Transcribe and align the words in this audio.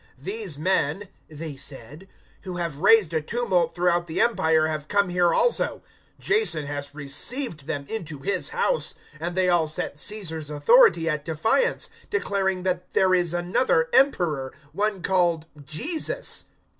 "These 0.17 0.57
men," 0.57 1.09
they 1.29 1.55
said, 1.55 2.07
"who 2.41 2.57
have 2.57 2.77
raised 2.79 3.13
a 3.13 3.21
tumult 3.21 3.75
throughout 3.75 4.07
the 4.07 4.19
Empire, 4.19 4.65
have 4.65 4.87
come 4.87 5.09
here 5.09 5.31
also. 5.31 5.83
017:007 6.19 6.21
Jason 6.25 6.65
has 6.65 6.95
received 6.95 7.67
them 7.67 7.85
into 7.87 8.17
his 8.17 8.49
house; 8.49 8.95
and 9.19 9.35
they 9.37 9.47
all 9.47 9.67
set 9.67 9.99
Caesar's 9.99 10.49
authority 10.49 11.07
at 11.07 11.23
defiance, 11.23 11.91
declaring 12.09 12.63
that 12.63 12.93
there 12.93 13.13
is 13.13 13.31
another 13.31 13.89
Emperor 13.93 14.51
one 14.71 15.03
called 15.03 15.45
Jesus." 15.63 16.45